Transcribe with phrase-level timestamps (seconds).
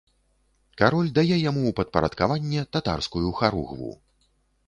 [0.81, 3.91] Кароль дае яму ў падпарадкаванне татарскую харугву.